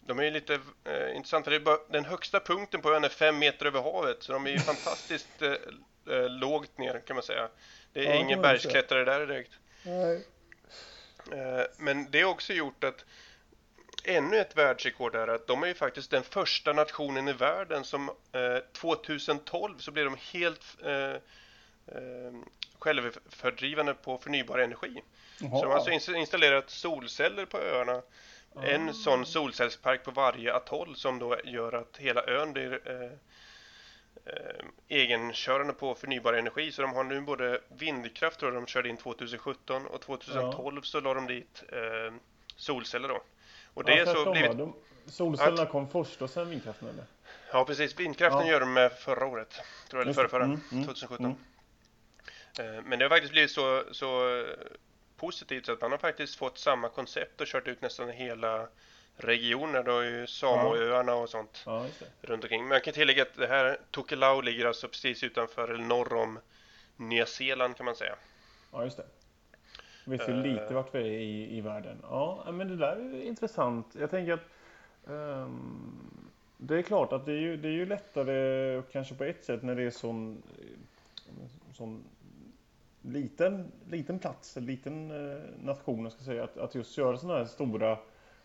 [0.00, 1.44] de är ju lite eh, intressanta.
[1.44, 4.32] för Det är bara, den högsta punkten på ön är fem meter över havet, så
[4.32, 5.52] de är ju fantastiskt eh,
[6.14, 7.48] eh, lågt ner kan man säga.
[7.92, 9.52] Det är Ja, ingen bergsklättrare där direkt.
[9.82, 10.24] Nej.
[11.32, 13.04] Eh, men det har också gjort att
[14.04, 18.08] ännu ett världsrekord är att de är ju faktiskt den första nationen i världen som
[18.08, 21.10] eh, 2012 så blev de helt eh,
[21.96, 22.32] eh,
[22.78, 25.02] självfördrivande på förnybar energi.
[25.38, 28.02] Så de har alltså ins- installerat solceller på öarna.
[28.62, 33.10] En sån solcellspark på varje atoll som då gör att hela ön blir eh, eh,
[34.88, 36.72] egenkörande på förnybar energi.
[36.72, 41.00] Så de har nu både vindkraft tror jag de körde in 2017 och 2012 så
[41.00, 42.14] la de dit eh,
[42.56, 43.22] solceller då.
[43.74, 44.58] Och det ja, är så blivit...
[44.58, 44.74] de,
[45.06, 47.04] Solcellerna kom först och sen vindkraften eller?
[47.52, 48.52] Ja precis, vindkraften Ja.
[48.52, 49.50] gör de med förra året.
[49.88, 51.26] Tror jag, eller förra, förra Mm, mm, 2017.
[51.26, 52.76] mm.
[52.76, 54.46] Eh, Men det har faktiskt blivit så, så eh,
[55.16, 58.68] positivt så att man har faktiskt fått samma koncept och kört ut nästan hela
[59.20, 59.82] regioner.
[59.82, 61.86] Då är ju Samoöarna och sånt Ja,
[62.22, 62.62] runt omkring.
[62.62, 66.38] Men jag kan tillägga att det här Tokelau ligger alltså precis utanför eller norr om
[66.96, 68.14] Nya Zeeland kan man säga.
[68.72, 69.04] Ja, just det.
[70.04, 70.42] Vet ju Eh.
[70.42, 71.98] lite vart vi är i, i världen.
[72.02, 73.86] Ja, men det där är ju intressant.
[73.98, 74.40] Jag tänker att
[75.08, 76.10] ehm,
[76.56, 79.62] det är klart att det är ju, det är ju lättare kanske på ett sätt
[79.62, 80.42] när det är sån,
[81.74, 82.04] sån
[83.02, 87.38] liten, liten plats, en liten eh, nation, jag ska säga, att, att just göra sådana
[87.38, 87.98] här stora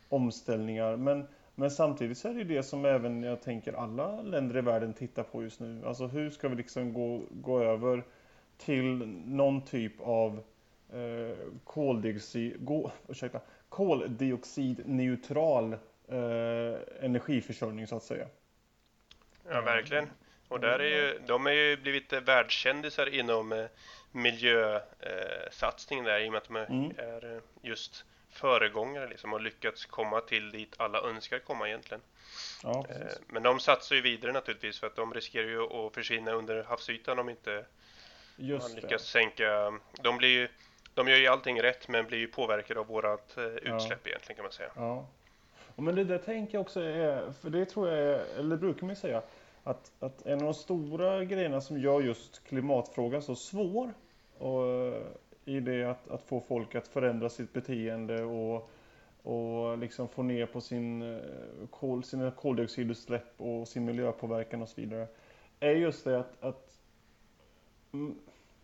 [0.10, 0.98] omställningar.
[0.98, 4.62] Men, men samtidigt så är det ju det som även jag tänker alla länder i
[4.62, 5.82] världen tittar på just nu.
[5.86, 8.04] Alltså hur ska vi liksom gå, gå över
[8.58, 8.86] till
[9.26, 10.44] någon typ av
[10.94, 13.39] eh, koldioxid, gå, ursäkta,
[13.70, 15.74] koldioxidneutral
[16.08, 18.28] eh, energiförsörjning så att säga.
[19.50, 20.10] Ja, verkligen.
[20.48, 23.65] Och där är ju, de är ju blivit världskändisar inom eh,
[24.12, 26.91] miljösatsningen där i och med att de är, Mm.
[26.98, 32.02] är eh, just föregångare liksom och lyckats komma till dit alla önskar komma egentligen.
[32.63, 32.95] Ja, Eh.
[33.28, 37.19] Men de satsar ju vidare naturligtvis för att de riskerar ju att försvinna under havsytan
[37.19, 37.65] om inte
[38.36, 38.82] man Just det.
[38.82, 39.80] lyckas sänka.
[40.02, 40.48] De blir ju,
[40.93, 44.43] de gör ju allting rätt men blir ju påverkade av vårat eh, utsläpp egentligen kan
[44.43, 44.71] man säga.
[44.76, 45.08] Ja.
[45.76, 48.82] Och Men det där tänker jag också är, för det tror jag är, eller brukar
[48.82, 49.21] man ju säga,
[49.63, 53.93] att, att en av de stora grejerna som gör just klimatfrågan så svår
[54.38, 54.93] och,
[55.46, 58.70] i det att, att få folk att förändra sitt beteende och,
[59.24, 61.20] och liksom få ner på sin, eh,
[61.70, 65.08] kol, sina koldioxidutsläpp och sin miljöpåverkan och så vidare,
[65.60, 66.80] är just det att, att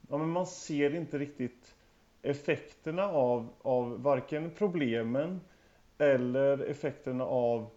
[0.09, 1.75] ja, men man ser inte riktigt
[2.21, 5.41] effekterna av, av varken problemen
[5.97, 7.69] eller effekterna av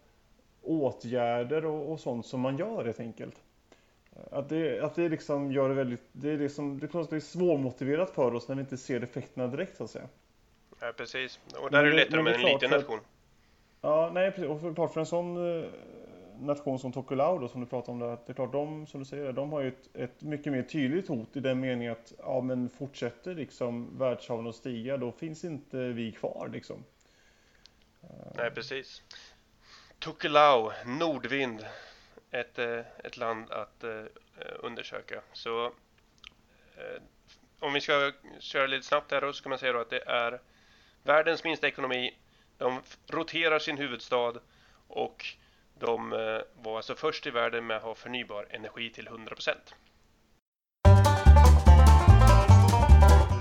[0.63, 3.44] åtgärder och, och sånt som man gör helt enkelt.
[4.31, 7.17] Att det, att det liksom gör det väldigt, det är liksom, det är att det
[7.17, 10.09] är svårmotiverat för oss när vi inte ser effekterna direkt så att säga.
[10.81, 11.41] Ja, precis.
[11.55, 13.01] Och Men där är det lättare men med en liten nation.
[13.81, 14.51] Ja, nej precis.
[14.51, 15.69] Och klart för en sån eh,
[16.41, 19.01] nation som Tokelau då, som du pratar om där, att det är klart de, som
[19.01, 22.13] du säger, de har ju ett, ett mycket mer tydligt hot i den meningen att,
[22.19, 26.85] ja men fortsätter liksom världshaven att stiga, då finns inte vi kvar liksom.
[28.37, 29.03] Nej, precis.
[29.99, 31.67] Tokelau, Nordvind.
[32.35, 35.23] Ett, eh, ett land att eh, eh, undersöka.
[35.33, 35.73] Så
[37.61, 40.03] om vi ska köra lite snabbt här då så kan man säga då att det
[40.07, 40.41] är
[41.03, 42.17] världens minsta ekonomi.
[42.59, 44.33] De roterar sin huvudstad
[44.89, 45.27] och
[45.79, 46.11] de
[46.55, 49.55] var alltså först i världen med att ha förnybar energi till 100%.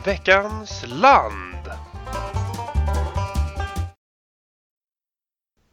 [0.05, 1.67] Veckans land!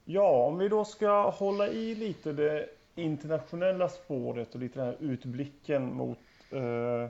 [0.04, 4.96] Ja, om vi då ska hålla i lite det internationella spåret och lite den här
[5.00, 6.18] utblicken mot,
[6.50, 7.08] eh,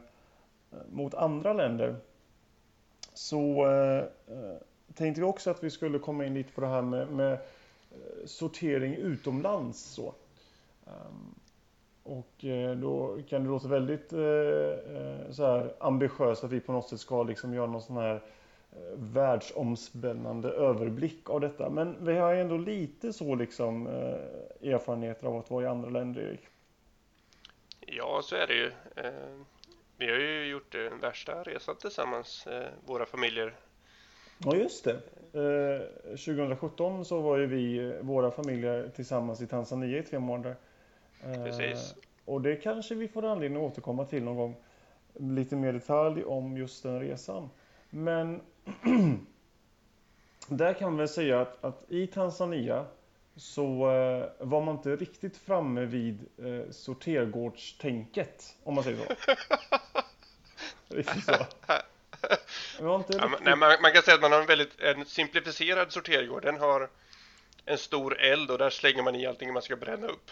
[0.91, 1.97] mot andra länder.
[3.15, 3.99] Så eh,
[4.37, 4.57] eh,
[4.95, 7.39] tänkte vi också att vi skulle komma in lite på det här med, med eh,
[8.25, 9.81] sortering utomlands.
[9.81, 10.15] Så.
[10.85, 11.35] Um,
[12.03, 16.73] och eh, då kan det låta väldigt eh, eh, så här ambitiöst att vi på
[16.73, 18.21] något sätt ska liksom göra någon sån här eh,
[18.97, 21.71] världsomspännande överblick av detta.
[21.71, 26.21] Men vi har ändå lite så liksom eh, erfarenheter av att vara i andra länder,
[26.23, 26.41] Erik.
[27.81, 28.67] Ja, så är det ju.
[28.97, 29.13] Eh,
[29.97, 33.55] Vi har ju gjort den värsta resan tillsammans, eh, våra familjer.
[34.39, 35.01] Ja, just det.
[35.33, 40.57] Eh, 2017 så var ju vi, eh, våra familjer, tillsammans i Tanzania i tre månader.
[41.25, 41.95] Eh, Precis.
[42.25, 44.57] och det kanske vi får anledning att återkomma till någon gång.
[45.15, 47.51] Lite mer detalj om just den resan.
[47.91, 48.41] Men
[50.49, 52.87] där kan man väl säga att, att i Tanzania
[53.37, 59.15] så eh, var man inte riktigt framme vid eh, sortergårdstänket, om man säger så.
[60.95, 61.33] riktigt så.
[62.81, 63.23] Ja, riktigt...
[63.43, 66.43] nej, man, man, kan säga att man har en väldigt en simplifierad sortergård.
[66.43, 66.91] Den har
[67.65, 70.31] en stor eld och där slänger man i allting man ska bränna upp.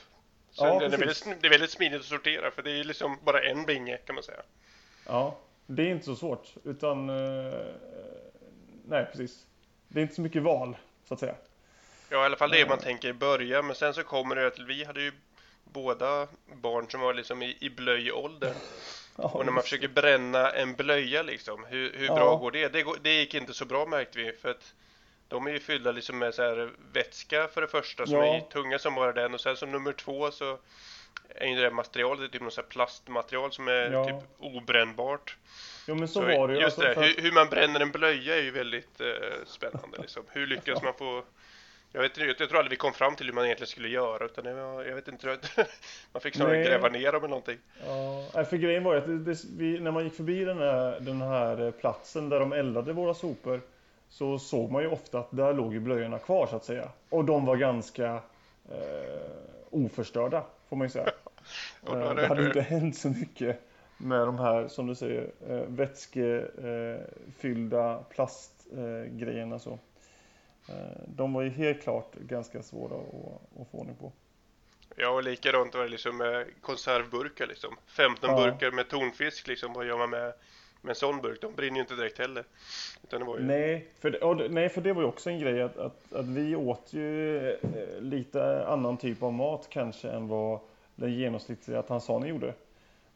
[0.51, 3.19] Så ja, den är väldigt, det är väldigt smidigt att sortera för det är liksom
[3.25, 4.43] bara en binge kan man säga.
[5.07, 5.39] Ja,
[5.71, 7.61] det är inte så svårt utan eh,
[8.85, 9.47] nej precis.
[9.89, 11.35] Det är inte så mycket val så att säga.
[12.11, 14.59] Ja, i alla fall det man tänker i början, men sen så kommer det att
[14.59, 15.13] vi hade ju
[15.65, 16.29] båda
[16.63, 18.55] barn som var liksom i, i blöjåldern.
[19.17, 22.69] Ja, och när man försöker bränna en blöja liksom, hur, hur bra går det?
[22.69, 22.85] det?
[23.03, 24.75] Det gick inte så bra märkte vi, för att
[25.29, 28.37] de är ju fyllda liksom med så här vätska för det första som ja.
[28.37, 30.59] är tunga som bara den och sen som nummer två så
[31.29, 34.05] är ju det där materialet typ något så här plastmaterial som är ja.
[34.05, 35.37] typ obrännbart.
[35.87, 36.61] Jo men så, så var det ju.
[36.61, 39.07] Just alltså, det, hur, hur, man bränner en blöja är ju väldigt eh,
[39.47, 40.23] spännande liksom.
[40.33, 41.25] Hur lyckas man få
[41.93, 44.57] jag, vet, jag tror aldrig vi kom fram till hur man egentligen skulle göra utan
[44.57, 45.27] var, jag vet inte,
[46.13, 47.59] man fick snarare gräva ner dem eller någonting.
[48.35, 51.01] Ja, för grejen var ju att det, det, vi, när man gick förbi den här,
[51.01, 53.61] den här platsen där de eldade våra sopor
[54.09, 56.89] så såg man ju ofta att där låg ju blöjorna kvar så att säga.
[57.09, 58.13] Och de var ganska
[58.71, 59.31] eh,
[59.71, 61.07] oförstörda får man ju säga.
[61.87, 63.61] eh, det hade inte hänt så mycket
[63.97, 69.59] med de här, som du säger, eh, vätskefyllda eh, plastgrejerna.
[69.59, 69.79] Så.
[71.07, 73.15] De var ju helt klart ganska svåra att,
[73.61, 74.13] att få ordning på.
[74.97, 77.77] Ja, och likadant var det liksom med konservburkar liksom.
[77.87, 78.37] 15 ja.
[78.37, 79.73] burkar med tonfisk liksom.
[79.73, 80.33] Vad gör man med,
[80.89, 81.41] men en sån burk?
[81.41, 82.45] De brinner ju inte direkt heller.
[83.03, 83.45] Utan det var ju...
[83.45, 86.57] nej, för det, nej, för det var ju också en grej att, att, att vi
[86.57, 90.61] åt ju eh, lite annan typ av mat kanske än vad
[90.95, 92.55] den genomsnittliga tanzanier gjorde.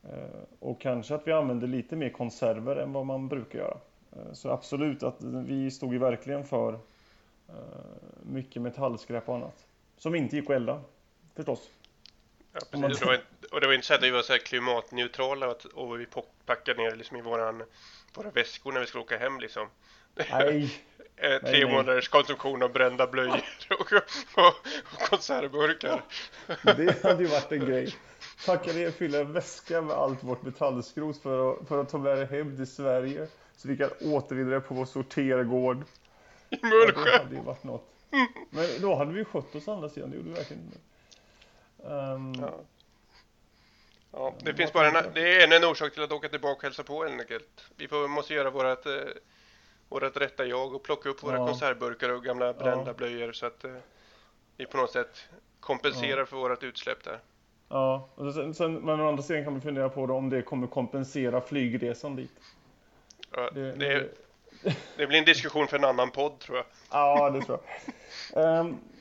[0.05, 3.77] Eh, och kanske att vi använde lite mer konserver än vad man brukar göra.
[4.13, 6.79] Eh, så absolut att vi stod ju verkligen för
[8.23, 9.67] mycket metallskräp och annat.
[9.97, 10.81] Som inte gick att elda,
[11.35, 11.71] förstås.
[12.53, 12.99] Ja, precis.
[12.99, 16.07] Det var, och det var inte så att vi var så klimatneutrala och, och vi
[16.47, 17.63] packade ner liksom i våran,
[18.15, 19.69] våra väskor när vi skulle åka hem liksom.
[20.15, 20.81] Nej.
[21.17, 23.93] Eh, tre nej, månaders konsumtion av brända blöjor och,
[24.37, 24.47] och,
[24.93, 26.05] och konservburkar.
[26.63, 27.95] Det hade ju varit en grej.
[28.47, 32.19] Packa ner, fylla en väska med allt vårt metallskrot för att, för att ta med
[32.19, 33.27] det hem till Sverige.
[33.57, 35.85] Så vi kan återvinna det på vår sortergård.
[36.51, 37.05] I Mullsjö.
[37.05, 37.89] Det hade ju varit något.
[38.51, 40.79] Men då hade vi skött oss andra sidan, det gjorde vi verkligen inte.
[41.85, 42.61] Um, ja.
[44.13, 44.35] ja.
[44.43, 46.83] det finns bara en, det är en, en orsak till att åka tillbaka och hälsa
[46.83, 47.71] på helt enkelt.
[47.77, 48.93] Vi får, måste göra vårat, eh,
[49.89, 51.47] vårat rätta jag och plocka upp våra ja.
[51.47, 52.93] konservburkar och gamla brända ja.
[52.93, 53.73] blöjor så att eh,
[54.57, 55.29] vi på något sätt
[55.61, 56.27] kompenserar ja.
[56.27, 57.21] för vårat utsläpp där.
[57.69, 60.43] Ja, och sen, sen, men å andra sidan kan man fundera på då, om det
[60.43, 62.33] kommer kompensera flygresan dit.
[63.31, 64.09] Ja, det, det,
[64.97, 66.67] det blir en diskussion för en annan podd tror jag.
[66.91, 67.61] Ja, det tror
[68.33, 68.61] jag.
[68.61, 68.81] Um,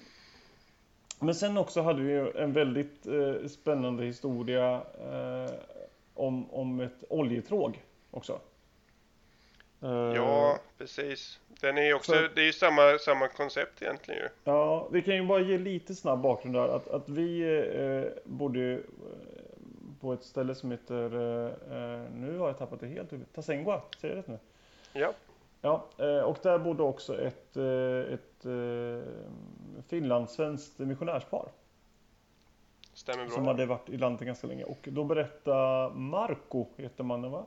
[1.22, 5.54] men sen också hade vi en väldigt uh, spännande historia uh,
[6.14, 8.40] om, om ett oljetråg också.
[9.84, 11.40] Uh, ja, precis.
[11.62, 14.30] Den är också, så, det är ju samma, samma koncept egentligen ju.
[14.44, 16.76] Ja, vi kan ju bara ge lite snabb bakgrund där.
[16.76, 17.62] Att, att vi
[18.24, 18.80] bodde
[20.00, 21.10] på ett ställe som heter,
[22.16, 24.40] nu har jag tappat det helt Tasengua, säger jag rätt nu?
[24.94, 25.14] Ja.
[25.62, 31.52] Ja, eh, och där bodde också ett, eh, ett eh, finlandssvenskt missionärspar.
[32.94, 33.36] Stämmer bra.
[33.36, 34.64] Som hade varit i landet ganska länge.
[34.64, 37.46] Och då berättade Marco, heter mannen va?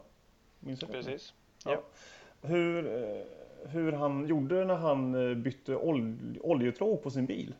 [0.60, 1.34] Minns du Precis.
[1.64, 1.72] Ja.
[1.72, 1.80] ja.
[2.48, 2.82] Hur,
[3.68, 7.54] hur han gjorde när han bytte ol oljetråg på sin bil.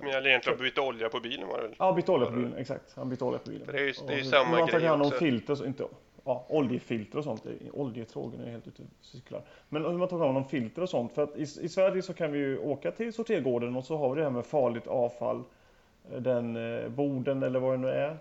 [0.00, 1.76] Men eller egentligen bytte olja på bilen var det väl?
[1.78, 2.96] Ja, bytte olja på bilen, exakt.
[2.96, 3.66] Han bytte olja på bilen.
[3.72, 4.60] det är ju, det är ju samma grej.
[4.60, 5.84] Han tog hand om filter, inte
[6.24, 7.46] ja, oljefilter och sånt.
[7.72, 9.42] Oljetrågen är helt ute och cyklar.
[9.68, 11.12] Men hur man tar hand om filter och sånt.
[11.12, 14.10] För att i, i, Sverige så kan vi ju åka till sortergården och så har
[14.10, 15.44] vi det här med farligt avfall.
[16.18, 18.18] Den eh, borden eller vad det nu är,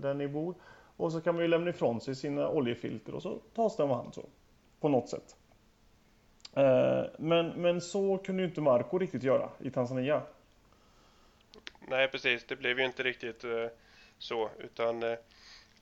[0.00, 0.54] där, ni bor.
[0.96, 3.96] Och så kan man ju lämna ifrån sig sina oljefilter och så tas den om
[3.96, 4.24] hand så.
[4.80, 5.36] På något sätt.
[6.54, 10.22] Eh, men, men så kunde ju inte Marco riktigt göra i Tanzania.
[11.88, 13.66] Nej precis, det blev ju inte riktigt eh,
[14.18, 15.18] så utan eh,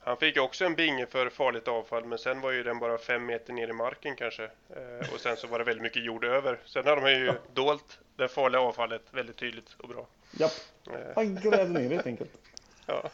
[0.06, 3.26] han fick också en binge för farligt avfall men sen var ju den bara fem
[3.26, 4.44] meter ner i marken kanske.
[4.44, 6.58] Eh, och sen så var det väldigt mycket jord över.
[6.64, 7.34] Sen har de ju ja.
[7.54, 10.06] dolt det farliga avfallet väldigt tydligt och bra.
[10.38, 10.52] Japp,
[10.86, 10.94] eh.
[11.14, 12.30] han grävde ner helt enkelt.
[12.88, 13.10] Ja.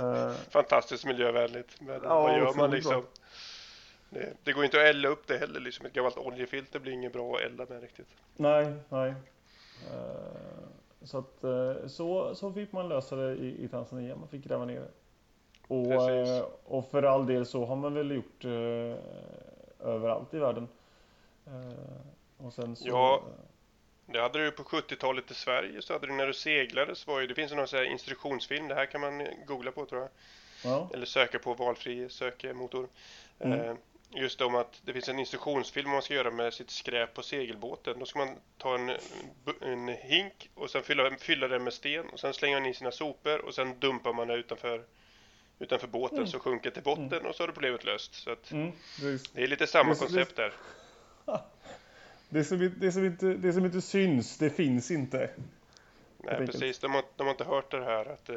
[0.00, 0.32] Uh.
[0.50, 1.80] Fantastiskt miljövänligt.
[1.80, 3.06] Men ja, vad gör man liksom?
[4.10, 5.86] Det, det, går inte att elda upp det heller liksom.
[5.86, 8.08] Ett gammalt oljefilter blir inget bra att elda med riktigt.
[8.36, 9.10] Nej, nej.
[9.10, 9.16] Uh,
[11.04, 14.64] Så, att, eh, så, så fick man lösa det i, i Tanzania, man fick gräva
[14.64, 14.90] ner det.
[15.72, 16.28] Och, Precis.
[16.28, 18.96] eh, och för all del så har man väl gjort eh,
[19.88, 20.68] överallt i världen.
[21.46, 23.22] Eh, och sen så, Ja.
[24.06, 27.20] Det hade du på 70-talet i Sverige, så hade du när du seglade så var
[27.20, 30.10] ju, det finns någon sån här instruktionsfilm, det här kan man googla på tror jag.
[30.64, 32.88] ja, Eller söka på valfri sökmotor.
[33.38, 33.60] Mm.
[33.60, 33.74] Eh,
[34.10, 37.98] just om att det finns en instruktionsfilm man ska göra med sitt skräp på segelbåten.
[37.98, 38.92] Då ska man ta en,
[39.60, 42.90] en hink och sen fylla, fylla den med sten och sen slänger man in sina
[42.90, 44.84] sopor och sen dumpar man det utanför,
[45.62, 46.28] utanför båten Mm.
[46.28, 48.14] så sjunker till botten och så har du problemet löst.
[48.14, 48.72] Så mm,
[49.34, 50.52] det är lite samma Det- det- koncept där.
[52.28, 55.30] Det som, det, som inte, det som inte syns, det finns inte.
[56.18, 56.78] Nej, precis.
[56.78, 58.36] De har, de har inte hört det här att eh,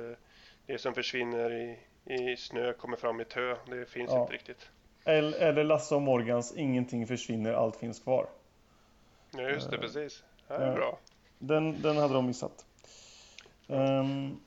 [0.65, 1.79] det som försvinner i,
[2.13, 3.55] i snö kommer fram i tö.
[3.69, 4.21] Det finns Ja.
[4.21, 4.69] inte riktigt.
[5.05, 8.27] Eller, eller Lasse och Morgans Ingenting försvinner, allt finns kvar.
[9.31, 10.23] Ja, just det, Eh, precis.
[10.47, 10.75] Det här är ja.
[10.75, 10.99] bra.
[11.39, 12.65] Den, den hade de missat.
[13.67, 14.39] Ehm,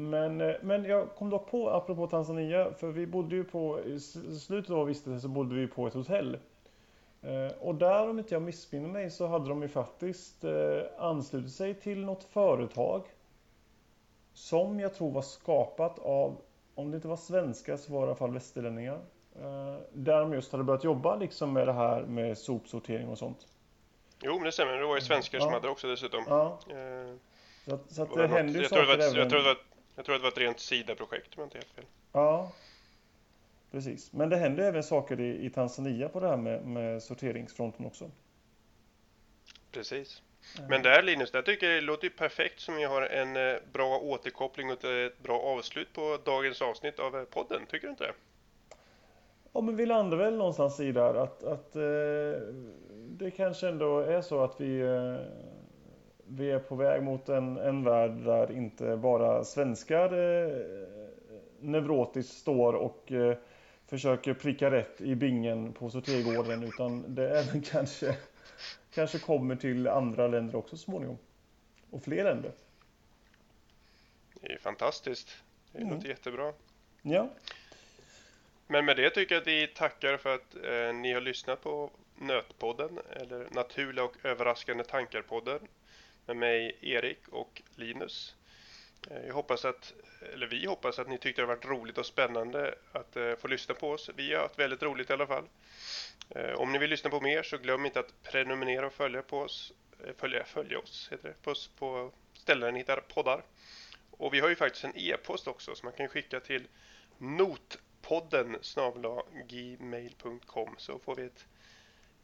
[0.00, 4.00] men, eh, men jag kom dock på, apropå Tanzania, för vi bodde ju på, i
[4.40, 6.38] slutet av vistelsen så bodde vi på ett hotell.
[7.22, 11.52] Eh, och där, om inte jag missminner mig, så hade de ju faktiskt eh, anslutit
[11.52, 13.02] sig till något företag
[14.32, 16.36] som jag tror var skapat av,
[16.74, 19.00] om det inte var svenskar så var det i alla fall västerlänningar.
[19.92, 23.46] Där de just hade börjat jobba liksom med det här med sopsortering och sånt.
[24.22, 24.72] Jo, men det stämmer.
[24.72, 25.54] Det var ju svenskar som Ja.
[25.54, 26.24] hade det också dessutom.
[26.28, 26.58] Ja,
[27.64, 29.18] så att, så att det något- händer ju jag, tror det saker var även...
[29.18, 29.56] jag, tror det var,
[29.96, 31.84] jag tror det var ett rent SIDA-projekt om jag inte helt fel.
[32.12, 32.52] Ja,
[33.70, 34.12] precis.
[34.12, 38.10] Men det händer även saker i, i Tanzania på det här med, med sorteringsfronten också.
[39.72, 40.22] Precis.
[40.68, 43.56] Men där Linus, där tycker jag det låter ju perfekt som vi har en eh,
[43.72, 47.66] bra återkoppling och ett bra avslut på dagens avsnitt av eh, podden.
[47.66, 48.12] Tycker du inte det?
[49.52, 51.82] Ja, men vi landar väl någonstans i där att, att eh,
[52.90, 55.16] det kanske ändå är så att vi, eh,
[56.30, 60.56] vi är på väg mot en, en värld där inte bara svenskar eh,
[61.60, 63.36] neurotiskt står och eh,
[63.86, 68.16] försöker pricka rätt i bingen på sortergården utan det även kanske,
[68.94, 71.18] kanske kommer till andra länder också så småningom.
[71.90, 72.52] Och fler länder.
[74.40, 75.28] Det är fantastiskt.
[75.72, 75.94] Det Mm.
[75.94, 76.52] låter jättebra.
[77.02, 77.28] Ja,
[78.66, 81.90] Men med det tycker jag att vi tackar för att eh, ni har lyssnat på
[82.18, 85.60] Nötpodden eller Naturliga och överraskande tankar-podden
[86.30, 88.34] med mig Erik och Linus.
[89.10, 89.92] Eh, jag hoppas att,
[90.32, 93.48] eller vi hoppas att ni tyckte det har varit roligt och spännande att eh, få
[93.48, 94.10] lyssna på oss.
[94.16, 95.44] Vi har haft väldigt roligt i alla fall.
[96.30, 99.38] Eh, om ni vill lyssna på mer så glöm inte att prenumerera och följa på
[99.38, 99.72] oss.
[100.16, 103.42] Följa, följa oss heter det, på, oss- på ställen där ni hittar poddar.
[104.10, 106.66] Och vi har ju faktiskt en e-post också som man kan skicka till
[107.18, 108.56] notpodden
[109.48, 111.46] gmail.com så får vi ett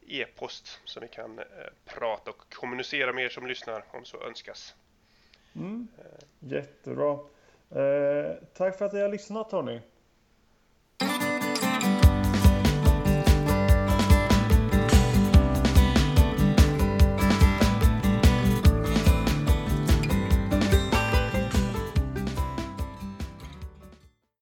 [0.08, 1.44] e-post så ni kan eh,
[1.84, 4.74] prata och kommunicera med er som lyssnar om så önskas.
[5.54, 5.88] mm.
[6.38, 7.18] jättebra.
[7.70, 9.80] Eh, tack för att ni har lyssnat Tony.